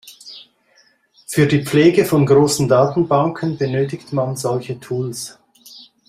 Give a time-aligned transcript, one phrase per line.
[1.27, 5.37] Für die Pflege von großen Datenbanken benötigt man solche Tools.